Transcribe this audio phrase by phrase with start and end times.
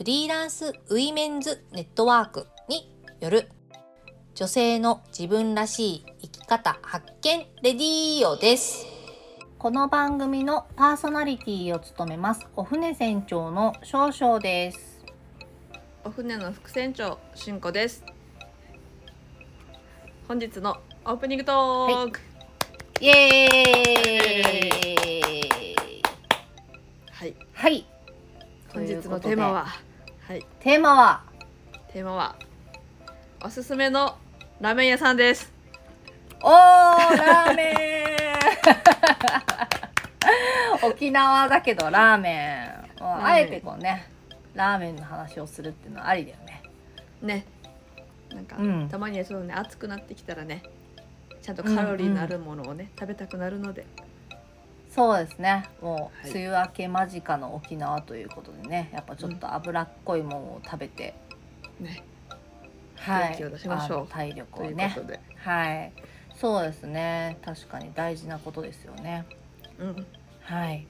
[0.00, 2.90] フリーランスウィメンズネットワークに
[3.20, 3.50] よる
[4.34, 8.86] 女性の自分らしい生き方発見レディーオです。
[9.58, 12.46] この番組のパーソナリティを務めます。
[12.56, 15.04] お船船長の少々です。
[16.02, 18.02] お船の副船長しんこです。
[20.26, 22.20] 本日のオープニングトーク。
[23.02, 23.56] イエー
[25.98, 26.02] イ。
[27.12, 27.86] はい、はい。
[28.72, 29.66] 本日のテーマは？
[30.30, 30.46] はい。
[30.60, 31.24] テーマは？
[31.92, 32.36] テーマは
[33.44, 34.16] おすすめの
[34.60, 35.52] ラーメン屋さんです。
[36.40, 36.52] おー
[37.16, 37.72] ラーメ
[40.84, 40.86] ン。
[40.88, 42.62] 沖縄だけどラーメ
[43.00, 43.02] ン。
[43.02, 44.08] あえてこうね
[44.54, 46.62] ラーメンの話をするっていうのはありだよね。
[47.22, 47.44] ね。
[48.32, 48.88] なんか、うん。
[48.88, 50.62] たまにはそうね暑くなってきたらね
[51.42, 53.84] ちゃんとカロリーのあるものをね、食べたくなるので
[54.90, 55.68] そうですね。
[55.80, 56.30] もうはい。
[56.32, 58.90] 梅雨明け間近の沖縄ということでね。
[58.92, 61.14] やっぱちょっと脂っこいものを食べて、
[61.78, 62.02] ね。
[62.96, 63.28] はい。
[63.30, 64.06] 元気を出しましょう。
[64.08, 64.94] 体力をね。
[65.36, 65.92] はい。
[66.34, 67.38] そうですね。
[67.44, 69.26] 確かに大事なことですよね。
[69.78, 70.06] うん、
[70.42, 70.86] はい。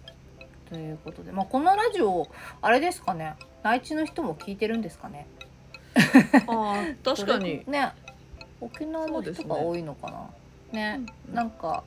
[0.71, 2.29] ということで、まあ、このラジオ
[2.63, 3.35] あれですかね。
[3.63, 5.27] 内地の人も聞いてるんですかね。
[5.95, 7.65] あー確かに。
[7.69, 7.93] ね
[8.61, 10.31] 沖縄の人が多いのかな。
[10.73, 11.01] ね。
[11.29, 11.35] うん。
[11.35, 11.85] なんか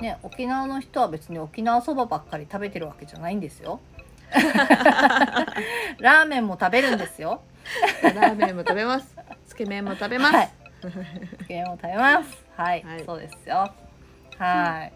[0.00, 3.80] ね沖縄の人は別に沖縄そばばっかり食べてるわけじゃないんですよ。
[5.98, 7.40] ラーメンも食べるんですよ。
[8.02, 9.16] ラーメンも食べます。
[9.46, 10.50] つけ麺も食べます、はい。
[11.38, 12.44] つけ麺も食べます。
[12.56, 13.04] はい、はい。
[13.04, 13.72] そうですよ。
[14.38, 14.92] はい、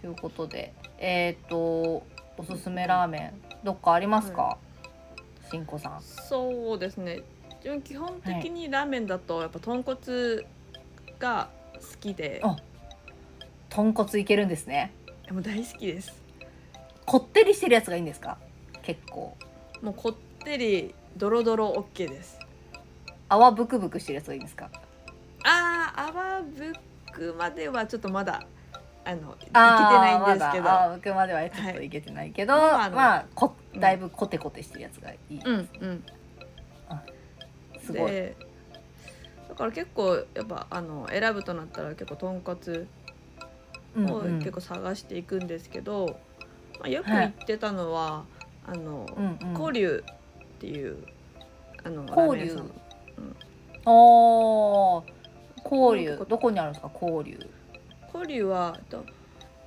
[0.00, 2.04] ということでえっ、とお
[2.44, 4.58] すすめラーメンどっかありますか、
[5.50, 6.02] しんこさん。
[6.02, 7.20] そうですね。
[7.84, 9.98] 基本的にラーメンだとやっぱ豚骨
[11.18, 12.56] が好きで、あ
[13.70, 14.92] 豚骨いけるんですね。
[15.30, 16.12] もう大好きです。
[17.06, 18.36] こってりしてるやつがいいんですか？
[18.82, 19.36] 結構。
[19.80, 20.14] もうこっ
[20.44, 22.38] てりドロドロ OK です。
[23.28, 24.70] 泡ブクブクしてるやつがいいんですか？
[25.44, 26.72] あー泡ぶ
[27.12, 28.42] くまではちょっっとまだ
[29.04, 32.90] あのいけてあないんですけど、ーまだ泡ブクまではちょっといけてないけど、はい。
[32.90, 33.80] まあこうん。
[33.80, 36.04] だいぶコテコテしてるやつがいい、うんうん。
[37.80, 38.10] すごい。
[38.10, 38.36] で
[39.48, 42.88] だから結構やっぱあの選ぶとなったら結構豚骨をう
[43.98, 44.38] んうん。
[44.38, 46.18] 結構探していくんですけど、
[46.78, 48.24] まあ、よく行ってたのは、
[48.66, 49.54] あの、うんうん。
[49.54, 50.96] 香龍っていう
[51.82, 52.70] あの香龍ラーメン屋さん。
[53.86, 55.04] おー。
[55.62, 56.26] 香流。
[56.28, 56.90] どこにあるんですか？
[56.90, 57.38] 香流。
[58.12, 59.04] 香龍はと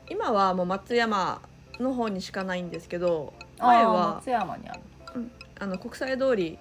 [0.10, 1.42] 今はもう松山
[1.80, 4.80] の方にしかないんですけど前は松山にある。
[5.60, 6.60] あの国際通り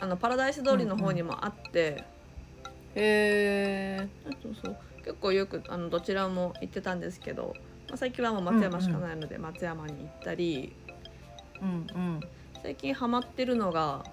[0.00, 2.04] あのパラダイス通りの方にもあって、
[2.94, 4.08] へえ
[4.42, 4.93] そうそう結
[5.24, 7.54] 構よくあのどちらも行ってたんですけど、
[7.88, 10.72] まあ、最近はもう松山しかないので松山に行ったり、
[11.62, 12.20] うんうん。
[12.62, 14.04] 最近ハマってるのが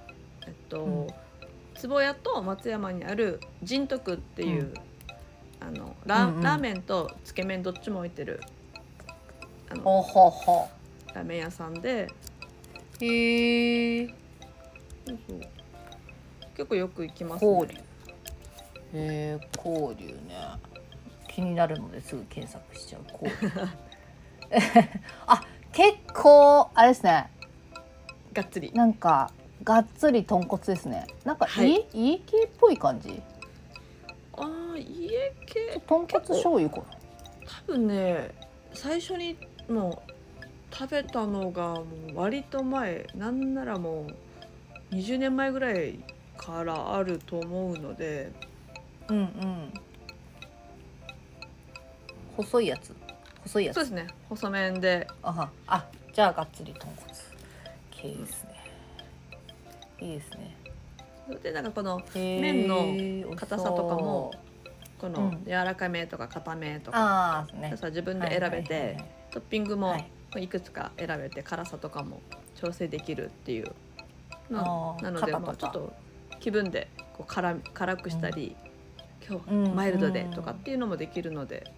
[0.48, 1.08] えっと、うん。
[1.76, 4.74] 坪谷と松山にある仁徳っていう、うん。
[5.60, 6.42] あのラ,、うんうん。
[6.42, 8.40] ラーメンとつけ麺どっちも置いてる
[9.70, 10.70] あのほほほ
[11.14, 12.08] ラーメン屋さんで
[13.02, 14.08] へえ。
[15.06, 15.40] そうそう。
[16.56, 17.84] 結構よく行きますね。
[18.94, 20.71] へえ香流ね
[21.34, 23.03] 気になるのですぐ検索しちゃう。
[23.03, 23.52] 香流
[25.28, 27.30] あ結構あれですね。
[28.34, 28.72] がっつり。
[28.74, 29.31] なんか
[29.64, 31.08] がっつり豚骨ですね。
[31.24, 31.72] なんかはい。
[31.72, 33.22] 家,、家系っぽい感じ？
[34.34, 34.42] あ
[34.74, 35.81] あ家系。
[35.88, 36.84] 豚骨醤油かな。
[37.68, 38.31] 多分ね
[38.74, 39.38] 最初に
[39.69, 40.02] も
[40.72, 44.08] う食べたのがもう割と前なんならも
[44.92, 46.00] う20年前ぐらい
[46.38, 48.31] からあると思うので。
[49.07, 49.74] うんうん
[52.42, 52.96] 細いやつ。
[53.44, 53.76] 細いやつ。
[53.76, 54.08] そうですね。
[54.30, 55.08] 細麺で。
[55.24, 55.50] あは。
[55.68, 57.12] あじゃあがっつり豚骨。
[57.92, 58.52] 系ですね。
[60.00, 60.56] いいですね。
[61.28, 64.32] それでなんかこの麺の硬さとかも
[65.00, 65.46] このうん。
[65.46, 67.76] 柔らかめとか硬めとか、ああね。
[67.78, 69.06] さ自分で選べはいはいはいてはい。
[69.32, 70.44] トッピングもはい。
[70.44, 72.22] いくつか選べて辛さとかも
[72.56, 73.66] 調整できるっていう。
[74.50, 75.94] なあーなのでまあちょっと
[76.40, 78.56] 気分でこう辛辛くしたり、
[79.28, 81.72] 今日うんはマイルドでとかっていうのもできるので、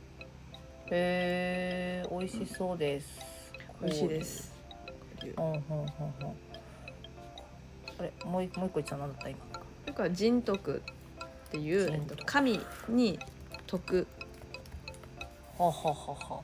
[0.91, 3.21] へえ美味しそうです。
[3.81, 4.53] 美味しいです。
[5.35, 6.35] ほんほんほんほん。
[7.99, 9.39] あれもう一もう一個言ってたのなんだった今。
[9.53, 10.81] それから人徳
[11.47, 12.59] っていう、えっと、神
[12.89, 13.19] に
[13.67, 14.07] 徳。
[15.57, 16.41] はははは。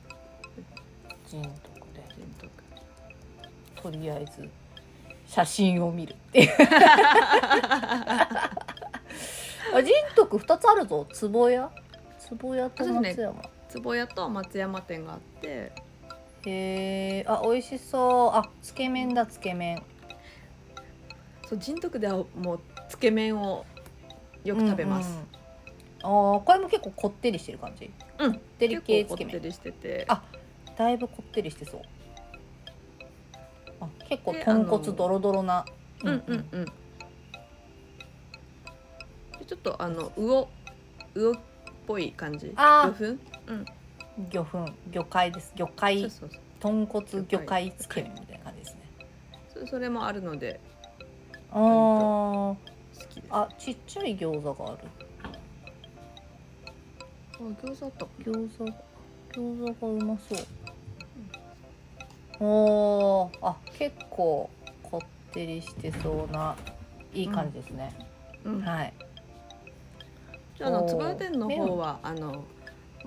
[1.27, 1.49] 人徳
[1.93, 2.03] で。
[2.15, 2.49] 人徳。
[3.81, 4.49] とりあえず
[5.27, 6.49] 写真を見るっていう。
[9.71, 11.07] あ人徳二つあるぞ。
[11.21, 11.69] 壺屋？
[12.41, 13.41] 壺屋と松山、
[13.73, 15.71] 壺屋と松山店があって。
[16.45, 18.37] へえあ美味しそう。
[18.37, 19.83] あつけ麺だつけ麺。
[21.47, 23.65] そう人徳ではもうつけ麺を
[24.43, 25.27] よく食べます、うんうん
[26.01, 27.91] あーこれも結構こってりしてる感じ？
[28.19, 28.33] うん。
[28.33, 29.33] こってり系つけ麺。
[29.33, 30.05] こってりしてて。
[30.07, 30.23] あ
[30.77, 31.81] だいぶこってりしてそう。
[33.81, 35.65] あ結構で豚骨ドロドロな。
[36.05, 36.47] うんうん。
[36.53, 36.71] うんで
[39.45, 40.47] ちょっとあの魚
[41.13, 41.35] 魚っ
[41.85, 42.53] ぽい感じ？
[42.55, 42.97] あー。
[42.97, 43.03] 魚粉？
[43.05, 43.19] うん
[44.31, 45.53] 魚粉魚介です。
[45.55, 46.11] 魚介
[46.59, 47.73] 豚骨魚介。
[47.77, 48.81] つけ麺みたいな感じですね。
[49.53, 50.59] そそれもあるので
[51.51, 51.59] あー。
[51.59, 52.57] 好
[53.09, 53.27] きです。
[53.29, 54.77] ああちっちゃい餃子がある。
[57.39, 58.05] 餃子あった。
[58.23, 58.65] 餃子
[59.31, 60.39] 餃子がうまそう。
[62.41, 63.37] おー。
[63.41, 64.49] あ結構
[64.83, 66.55] こってりしてそうな
[67.13, 67.93] いい感じですね、
[68.43, 68.61] うん。
[68.61, 68.93] はい。
[70.57, 72.43] じゃああのつばや店の方はあの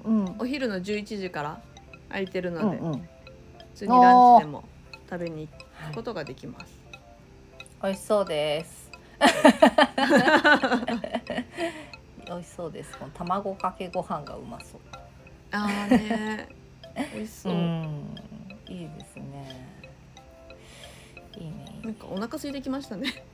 [0.05, 1.61] うんお昼の11時から
[2.09, 3.09] 空いてるうので、んうん
[3.73, 4.65] 普通にランチでも
[5.09, 6.79] 食べに行はいくことができます、
[7.83, 8.91] 美味しそうです。
[12.27, 12.97] 美味しそうです。
[12.99, 14.81] この卵かけご飯がうまそう。
[15.53, 16.49] ああね
[17.15, 18.15] 美味しそう、ん、
[18.69, 19.69] いいですね。
[21.37, 21.81] いいね。
[21.83, 23.25] なんかお腹空いてきましたね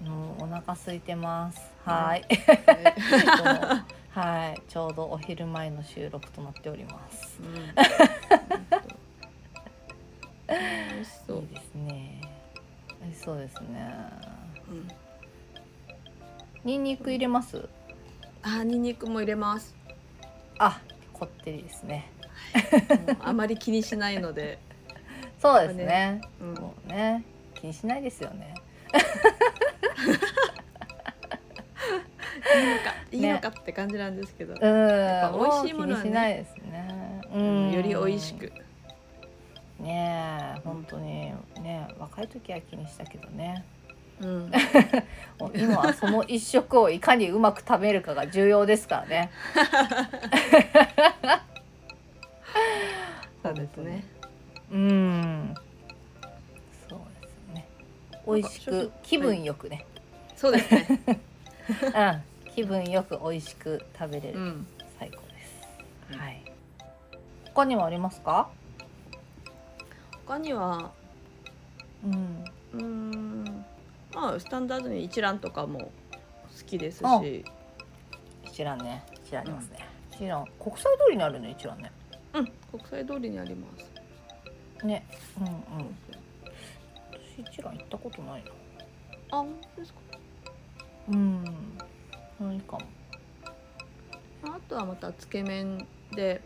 [0.00, 1.60] もうお腹空いてます。
[1.84, 2.24] はい。
[3.42, 7.38] は はい、ちょうどお昼前の収録となっております。
[7.40, 7.54] うん
[10.48, 10.54] 美
[11.00, 12.20] 味しそういいですね。
[13.02, 13.94] 美味しそうですね。
[14.70, 14.88] うん
[16.64, 17.68] ニンニク入れます？
[18.42, 19.74] あーニンニクも入れます
[20.58, 20.80] あ、
[21.12, 22.10] こってりですね。
[23.20, 24.58] あまり気にしないので、
[25.40, 26.20] そうですね。
[26.40, 27.24] うん、もうね、
[27.54, 28.54] 気にしないですよね。
[32.58, 37.22] いいのか いいのかって感じなんですけど、うん、やっぱ美味しいものはねないですね。
[37.32, 38.52] ううんん、より美味しく。
[39.80, 41.32] ねえ、本当に
[41.62, 43.64] ね、若い時は気にしたけどね。
[44.20, 44.50] うん、
[45.54, 49.30] 今はその一食をいかにうまく食べるかが重要ですからね。
[53.44, 54.04] そうですね。
[54.72, 55.54] うん。
[56.88, 57.68] そうですね。
[58.26, 59.86] 美味しく気分よくね。
[60.36, 61.00] そうですね。
[61.68, 62.22] うん、
[62.58, 64.66] 気分よく美味しく食べれる、うん、
[64.98, 65.44] 最高で
[66.10, 66.18] す。
[66.18, 66.42] はい。
[67.54, 68.50] 他にもありますか？
[70.26, 70.90] 他には
[72.04, 72.44] うん。
[72.74, 73.64] うーん
[74.12, 75.88] まあスタンダードに一蘭とかも好
[76.66, 77.44] きですあし、
[78.42, 79.78] 一蘭ね、一蘭ありますね。
[80.16, 81.92] 一蘭国際通りにあるね、一蘭ね。
[82.34, 83.68] うん、国際通りにありま
[84.80, 84.84] す。
[84.84, 85.06] ね、
[85.38, 85.96] うんうん。
[87.38, 88.50] 私一蘭行ったことないな。
[89.30, 90.00] あ、本当ですか？
[91.10, 91.44] うん。
[92.44, 92.82] ないかも。
[94.44, 96.40] あとはまたつけ麺で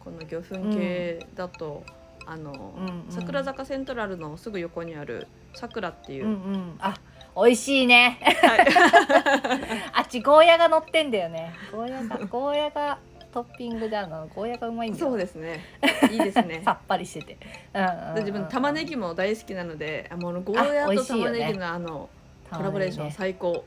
[0.00, 1.82] この魚粉系だと、
[2.26, 6.74] あの、うんうん桜坂セントラルのすぐ横にあるさくらっていうう、んうん。
[6.78, 6.94] あ、
[7.36, 8.18] 美味しいね。
[8.42, 8.66] はい
[9.92, 11.52] あっちゴーヤが乗ってんだよね。
[11.72, 12.98] ゴーヤがゴーヤが
[13.32, 14.28] トッピングであるの。
[14.34, 15.06] ゴーヤがうまいんだよ。
[15.06, 15.64] そうですね。
[16.10, 16.72] いいですねさ。
[16.72, 17.38] っぱりしてて。
[17.74, 22.08] うんうんうんで自分玉ねぎも大好きなので、あもうゴーヤと玉ねぎのあの
[22.50, 23.64] コラボレーション最高。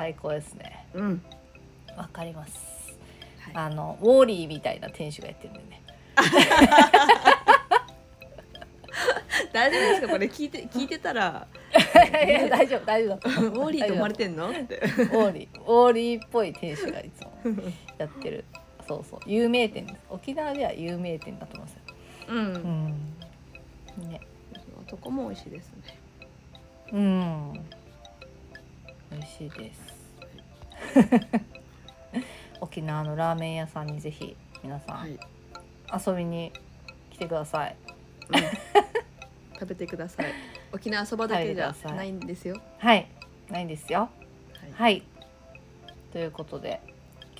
[0.00, 0.86] 最高ですね。
[0.94, 1.22] うん。
[1.94, 2.58] わかります。
[3.44, 5.82] はいあのウォーリーみたいな店主がやってるんだよね。
[9.52, 10.08] 大丈夫ですか？
[10.08, 11.46] これ聞いて聞いてたら
[12.26, 13.28] いや大丈夫大丈夫。
[13.28, 14.48] ウォーリーと思われてんの？
[14.50, 14.76] って。
[14.78, 17.32] ウォーリーウォーリーっぽい店主がいつも
[17.98, 18.46] やってる。
[18.88, 20.00] そうそう有名店です。
[20.08, 21.80] 沖縄では有名店だと思いますよ。
[22.28, 22.54] うん。
[23.98, 24.10] うん。
[24.10, 24.18] ね。
[24.88, 25.98] そこも美味しいですね。
[26.92, 27.52] うん。
[29.30, 29.80] しいです。
[32.60, 35.18] 沖縄のラーメン屋さんにぜひ皆さん、はい。
[36.06, 36.52] 遊びに
[37.10, 37.76] 来てください。
[38.30, 38.40] うん
[39.60, 40.26] 食べてください。
[40.72, 42.60] 沖縄そばだけじゃないんですよ。
[42.78, 43.06] はい。
[43.50, 44.08] ないんですよ。
[44.58, 44.72] はい。
[44.72, 45.02] はい。
[46.12, 46.80] ということで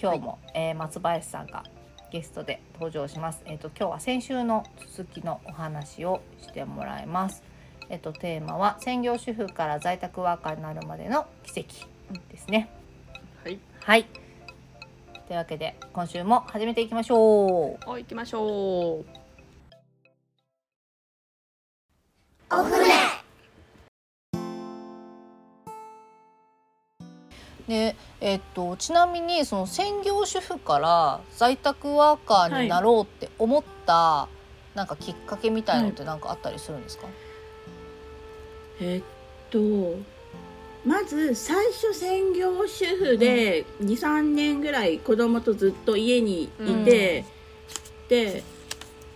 [0.00, 1.64] 今日も、えー松林さんが
[2.10, 3.42] ゲストで登場します。
[3.46, 7.49] えっ、と今日は先週の続きのお話をしてもらいます。
[7.90, 11.74] えっ、とテーマは専業主婦から在宅ワーカーになるまでの奇跡
[12.30, 12.70] ですね。
[13.42, 13.58] はい。
[13.80, 14.04] はい。
[15.26, 17.90] というわけで今週も始めていきましょう。
[17.90, 19.04] お行きましょう。
[22.52, 22.86] お船
[27.68, 34.28] でえっとちなみにその専業主婦から在宅ワーカーになろうって思った、
[34.76, 37.06] なんかきっかけみたいのってなんかあったりするんですか？
[38.80, 39.02] えっ
[39.50, 39.96] と
[40.84, 46.48] まず最初専業主婦で23年ぐらい子供とずっと家にい
[46.84, 47.24] て、
[48.08, 48.42] で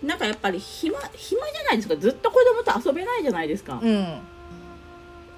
[0.02, 1.96] なんかやっぱり暇暇じゃないですか。
[1.96, 3.80] ずっと子供と遊べないじゃないですか。
[3.82, 4.20] うん。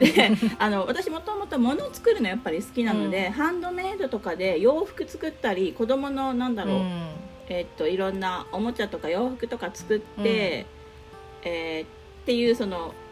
[0.00, 7.09] で あの私もともと物を作るのやっぱり好きなので、ハンドメイドとかで洋服作ったり子供のなんだろう、うん。
[7.49, 10.66] えっといろんなおもちゃとか洋服とか作って、
[11.45, 13.05] えーっていうそのい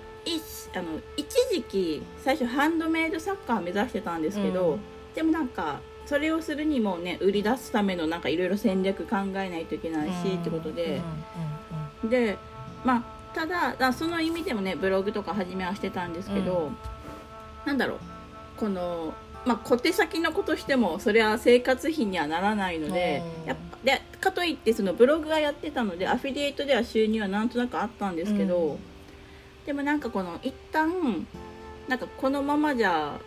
[0.77, 4.81] あの一時期最初ハンドメイドサッカー目指してたんですけど、うん。
[5.15, 11.01] でもなんかそれをするにもね売り出すためのなんかいろいろ戦略考えないといけないし、ってことで、
[12.03, 12.37] で
[12.85, 13.05] まあ
[13.35, 16.73] ただだその意味でもねブログとか初めはしてたんですけど、
[17.65, 17.99] なんだろう。
[18.57, 19.15] この、
[19.47, 23.49] まあ、小手先のことしてもそれは生活費にはならないので、うん。
[23.49, 28.79] やっぱでかといってそのブログがやってたのでアフィリエイトでは収入はなんとなくあったんですけど、うん
[29.67, 31.27] でもなんかこの一旦
[31.89, 33.19] なんかこのままじゃ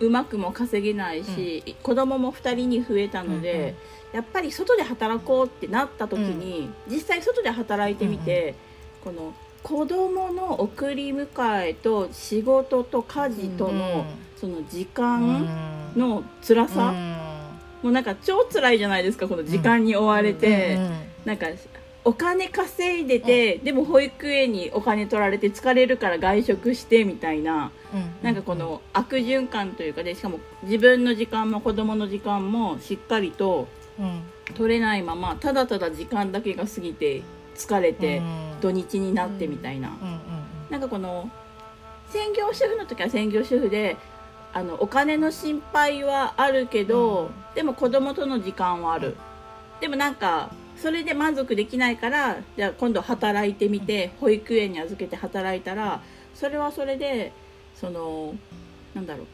[0.00, 3.74] うまくも稼げないし、子供も2人に増えたので、
[4.12, 8.54] やっぱり外で働こうってなった時に、実際外で働いてみて、
[9.02, 11.26] この子供の送り迎
[11.66, 16.92] えと仕事と家事との、その時間の辛さ、
[17.82, 20.78] もうなんか超辛いじゃないですかこの時間に追われて、
[21.24, 21.46] なんか
[22.08, 27.70] お金稼いでて、でも保育園にお金取られて疲れるから外食してみたいな、
[28.22, 33.68] なんかこの悪循環というかでしかも自分の時間も子供の時間もしっかりと
[34.54, 37.22] 取れないままただただ時間だけが過ぎて
[37.54, 38.22] 疲れて
[38.62, 39.94] 土日になってみたいな、
[40.70, 41.30] なんかこの
[42.08, 43.98] 専業主婦の時は専業主婦で
[44.54, 49.14] あのお金の心配はあるけど、でも子供との時間はある、
[49.82, 56.02] でもなんかそれで満足できないからじゃあ今度働いてみて、保育園に預けて働いたら
[56.34, 57.32] それはそれで
[57.74, 58.34] その
[58.94, 59.26] なんだろう。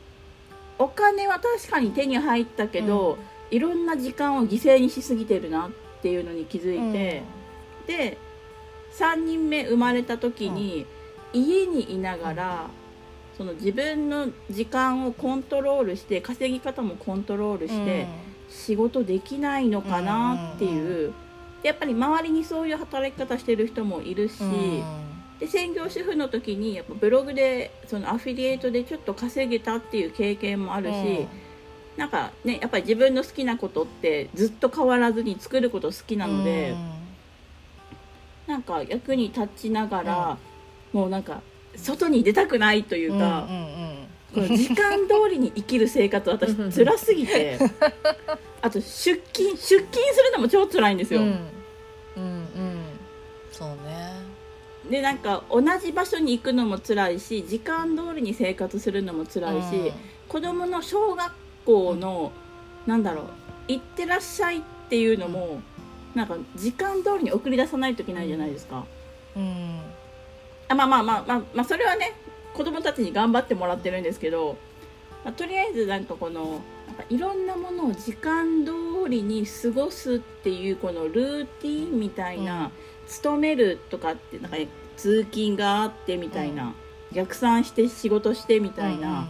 [0.79, 3.17] お金は確かに手に入ったけど、
[3.51, 5.71] いろんな時間を犠牲にしすぎてるなっ
[6.03, 7.23] ていうのに気づいて、
[7.87, 8.19] で
[8.99, 10.85] 3人目生まれた時に、
[11.33, 12.67] 家にいながら、
[13.37, 18.07] その自分の時間をコントロールして稼ぎ方もコントロールして、
[18.49, 21.15] 仕事できないのかなっていう、で
[21.65, 24.39] やっぱり周りにそういう働き方してる人もいるし、
[25.41, 31.27] で専業主婦の時にやっぱブログでそのアフィリエイトでちょっと稼げたっていう経験もあるし、
[31.97, 36.77] なんかねやっぱり自分の好きなことってずっと変わらずに作ること好きなので、
[38.47, 40.39] なんか役に立ちながら、
[40.93, 41.41] もうなんか
[41.77, 43.49] 外に出たくないというか、
[44.35, 47.59] この時間通りに生きる生活私辛すぎて
[48.61, 49.91] あと出勤出勤す
[50.23, 51.21] るのも超辛いんですよ。
[51.21, 51.54] うんうんうん
[53.55, 54.13] そうね。
[54.91, 59.93] でなんか同じ場所に行くのも辛いし時間通りに生活するのも辛いし、
[60.29, 61.33] 子供の小学
[61.65, 62.33] 校の、
[62.87, 63.27] なんだろう
[63.69, 65.61] 行ってらっしゃいっていうのも、
[66.15, 68.85] なんか時間通りに送り出さないといけないじゃないですか。
[69.37, 69.81] うん。
[70.69, 72.13] あまあまあまあまあ、まあ、それはね
[72.55, 74.57] 子供たちに頑張ってもらってるんですけど、
[75.25, 82.71] まあ、とりあえずなんかこのなんかいろんなものを時間通りに過ごすっていうこのルーティンみたいな、
[83.07, 86.75] 勤めるとかってなんか、ね、通勤があってみたいな、
[87.13, 89.29] 逆算して仕事してみたいな、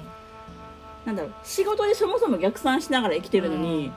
[1.04, 3.93] なんだろう仕事でそもそも逆算しながら生きてるのに、うん。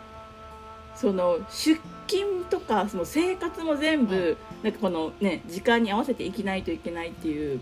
[0.96, 7.60] その出勤とかその生活も全部、なんかこのね時間に合わせて生きないといけないっていう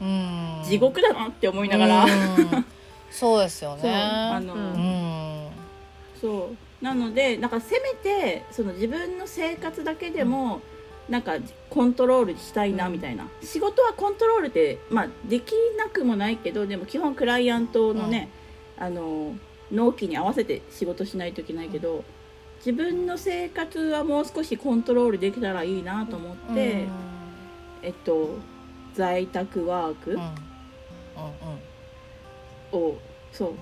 [0.00, 0.62] うん。
[0.64, 2.64] 地獄だなって思いながら、うん。
[3.10, 3.82] そうですよね。
[6.20, 10.62] そうなのでなんかせめてその自分の生活だけでも、
[11.10, 11.34] なんか
[11.68, 18.30] コントロールしたいなみたいな、仕事はコントロールって、まあ、できなくもないけどでも基本クライアントのね、
[18.78, 19.36] あの
[19.72, 22.04] 納期に合わせて仕事しないといけないけど、
[22.58, 26.88] 自分の生活はもう少しコントロールできたらいいなと思って、
[27.82, 28.38] えっと
[28.94, 30.18] 在宅ワークうん。
[30.18, 30.20] う
[32.78, 32.78] ん。
[32.78, 32.98] を、
[33.32, 33.54] そう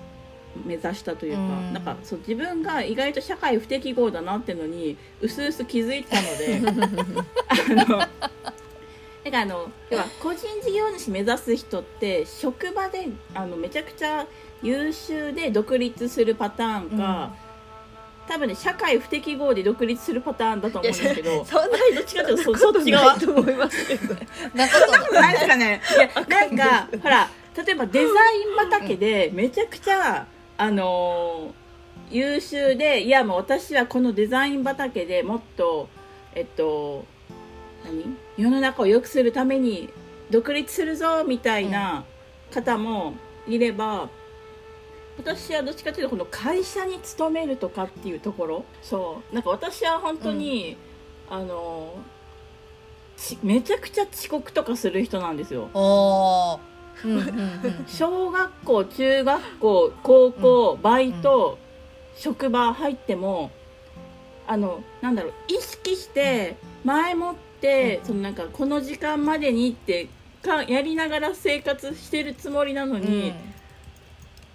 [0.65, 1.73] 目指したというか、うん。
[1.73, 6.61] なんかそう自分が意外と社会不適合だなってのにうすうす気づいたので
[7.47, 14.25] あのだからあの要は個人事業主目指す人って職場であのめちゃくちゃ
[14.61, 17.33] 優秀で独立するパターンか、
[18.29, 23.17] 多分ね社会不適合で独立するパターンだと思うんですけど そんなどっちかというとそそっち側。
[23.19, 24.15] と思いますけど。
[24.53, 27.29] なんかないですかねいやなんかほら
[27.65, 30.27] 例えばデザイン畑でめちゃくちゃ
[30.59, 31.59] あのー
[32.11, 35.89] 優秀でいやもう私はこのデザイン畑でもっと
[36.33, 37.05] えっと
[37.85, 38.17] 何？
[38.35, 39.89] 世の中を良くするために
[40.31, 42.03] 独立するぞみたいな
[42.51, 43.13] 方も
[43.47, 44.09] いれば、
[45.19, 49.35] 私はどっちかというとこの会社に勤めるとかっていうところそう。
[49.35, 50.77] なんか私は本当に、
[51.29, 51.93] あの
[53.17, 55.69] ちめちゃくちゃ遅刻とかする人なんですよ。
[57.87, 61.57] 小学校中学校高校、バイト、
[62.15, 63.51] 職場入っても
[64.47, 68.05] あのなんだろう意識して前もって、うん。
[68.05, 70.07] そのなんかこの時間までにって
[70.41, 73.33] かやりながら生活してるつもりなのに、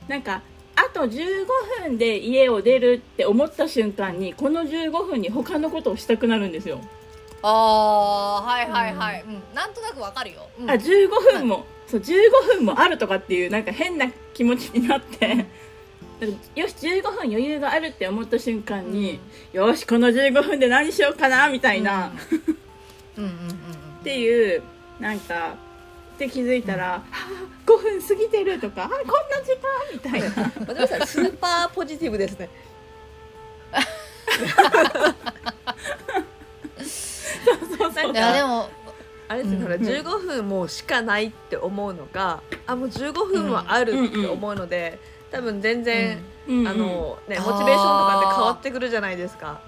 [0.09, 0.43] なんか
[0.77, 1.47] あと15
[1.83, 6.81] 分で家を出るって思った瞬間にこの15分に他のことをしたくなるんですよ。
[7.43, 9.43] あーはいはいはい、うん。
[9.55, 10.71] なんとなくわかるよ、うん。
[10.71, 12.15] あ15分も、そう15
[12.59, 15.47] 分もあるとかっていうなんか変な気持ちになって、
[16.55, 19.21] よし15分余裕があるって思った瞬間に、
[19.53, 22.11] よしこの15分で何しようかなみたいな、っ
[23.19, 23.53] うんうんうんう
[24.01, 24.05] ん。
[24.05, 24.63] ていう
[25.01, 25.57] なんか
[26.19, 27.29] で気づいたら、はあ
[27.67, 29.05] 5分過ぎてるとかあこんな
[29.45, 30.53] 時間みたいな。
[30.67, 32.49] 松原さんスーパーポジティブですね。
[37.77, 38.13] そうそう。
[38.13, 38.69] いやでも
[39.29, 44.99] あれですね、ほらうん15分もうしかないって思うのがあもう15分はあるって思うので、
[45.31, 49.61] 多分全然、あのねモチベーションとかで変わってくるじゃないですか。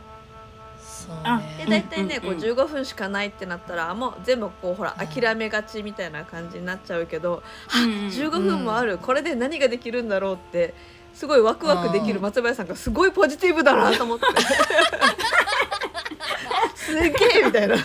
[1.07, 7.43] そうあでね大体ね、こう15分しかないってなったらもう全部こうほらうん諦めがちみたいな感じになっちゃうけど、
[7.75, 10.75] うんうん15分もある、これで何ができるんだろうって
[11.15, 14.27] すごいワクワクできるうん松林さんがすごいポジティブだなと思って。
[16.77, 17.13] すげえ
[17.45, 17.77] みたいな。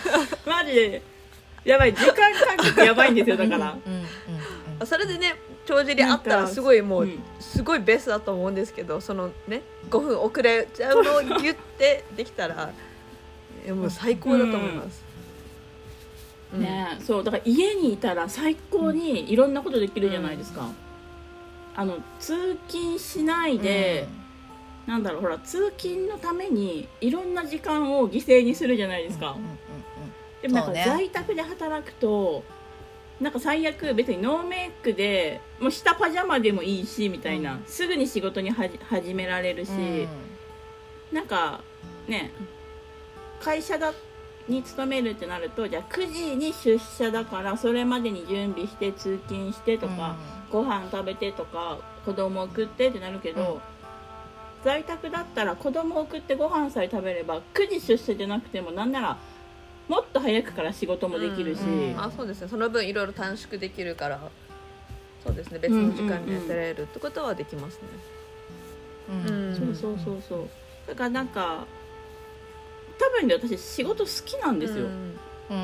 [0.46, 0.72] マジ。
[0.72, 1.02] で
[1.64, 3.76] やばい時間感覚やばいんですよだから。
[3.86, 4.06] うんうんうん
[4.84, 7.22] それでね帳尻あったらすごいもう、うん。
[7.38, 12.72] すごいベストだと思うんですけどそのね5分遅れちゃうのを言って できたら
[13.64, 15.04] いやもう最高だと思います。
[16.54, 16.60] うん。
[16.62, 20.68] ねえそうだから家にいたら最高にいろんなことできるじゃないですか、
[21.76, 24.08] あの通勤しないで、
[24.86, 29.58] なんだろうほら通勤のためにいろんな時間を犠牲にするじゃないですか、うんうんうん
[30.42, 32.44] でもなんか在宅で働くと
[33.20, 37.64] なんか最悪別にノーメイクでもう下パジャマでもいいしみたいな、うん。
[37.66, 40.08] すぐに仕事に始められるし、うん。
[41.12, 41.60] なんか
[42.08, 42.32] ね
[43.40, 43.92] 会社だ
[44.48, 50.16] に勤めるってなるとじゃあ9時に出社だからそれまでに準備して通勤してとか、
[50.50, 53.60] ご飯食べてとか子供送ってってなるけど、
[54.64, 59.16] 在宅だったら子供送ってご飯さえ食べれば9時出社じゃなくてもなんなら
[59.92, 62.48] もっと早くから仕事もできるし、うんあそうですね。
[62.48, 64.30] その分いろいろ短縮できるから。
[65.22, 65.58] そうですね。
[65.58, 67.88] 別の時間にやってられるってことはできますね。
[69.10, 69.48] うん。
[69.50, 69.54] うん。
[69.54, 70.48] そうそうそうそう。
[70.88, 71.66] だからなんか
[72.98, 75.18] 多分ね私仕事好きなんですよ、うん
[75.50, 75.54] う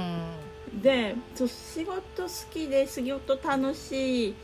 [0.76, 0.82] ん。
[0.82, 4.34] でそう仕事好きで仕事楽しい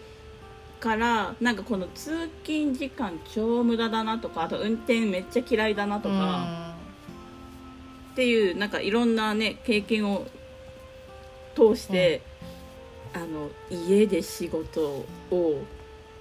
[0.80, 6.73] からなんかこの通勤時間超無駄だなとかあと運転めっちゃ嫌いだなとか、
[8.14, 10.24] っていうなんかいろんなね経験を
[11.56, 12.22] 通して、
[13.12, 15.62] あの家で仕事を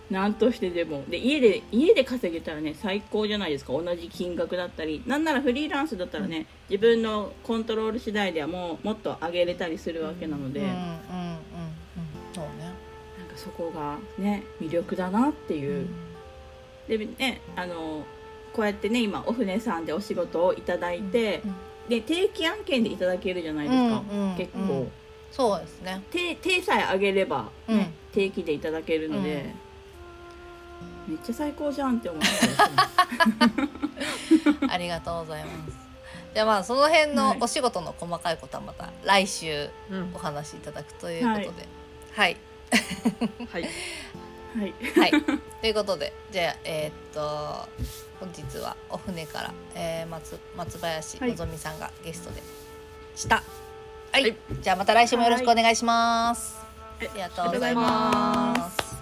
[0.10, 3.74] 何としてでもで家で家で稼げたらね最高じゃないですか。
[3.74, 5.04] 同じ金額だったり。
[5.06, 10.88] なんならフリーランスだったらね、自分のコントロール次第ではもうもっと上げれたりするわけなので、うんうんうんなん。
[10.88, 10.98] か
[11.56, 12.74] うんそうね
[13.36, 15.88] そこがね魅力だなっていう。
[16.88, 18.04] でねあの
[18.52, 21.56] こうやってね今お船さんでお仕事をいただいて、うん
[21.90, 24.92] で定期案件でいただけるじゃないですか、うんうん結構、うん
[25.34, 26.02] そうですね。
[26.12, 27.88] 手手さえ上げれば、ねうん。
[28.14, 29.52] 定期でいただけるので、
[31.08, 32.28] めっちゃ最高じゃんって思って
[34.70, 35.72] ありがとうございます。
[36.36, 37.16] じゃあまあその辺はい。
[37.16, 40.12] のお仕事の細かいことはまた来週うん。
[40.14, 41.66] お話しいただくということで。
[42.16, 42.38] はい。
[43.48, 43.52] はい。
[43.52, 43.68] はい
[44.56, 44.74] はい、
[45.62, 47.68] ということでじゃあえーっと
[48.20, 51.32] 本日はお船から、えー松松林はい。
[51.32, 52.42] のぞみさんがゲストで
[53.16, 53.44] した。
[54.12, 54.38] はい、はい。
[54.62, 56.56] じゃあまた来週もよろしくお願いします。
[57.00, 58.94] はいありがとうございます。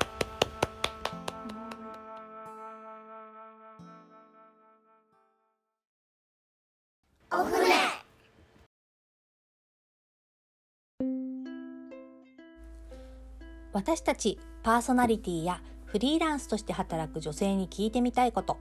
[13.73, 18.57] 私たちパーソナリティやフリーランスとして働く女性に聞いてみたいこと。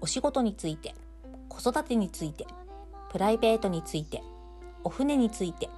[0.00, 0.94] お仕事について
[1.48, 2.46] 子育てについて
[3.10, 4.22] プライベートについて
[4.84, 5.68] お船について。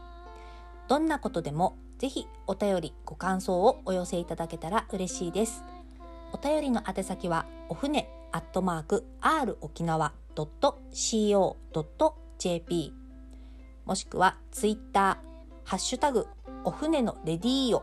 [0.88, 5.62] どんなことでもぜひお便りご感想をお寄せいただけたら嬉しいです。
[6.32, 11.52] お便りの宛先はお船アットマーク r 沖縄 .co.jp
[13.84, 15.28] もしくはツイッター
[15.64, 16.26] ハッシュタグ
[16.64, 17.82] お船のレディーオ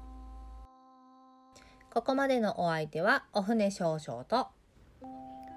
[1.93, 4.47] ここまでのお相手はお船少々と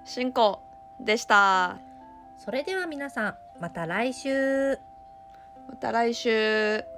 [0.05, 0.61] 進行
[1.03, 1.79] でした。
[2.37, 4.77] それでは皆さんまた来週。
[5.67, 6.94] また来週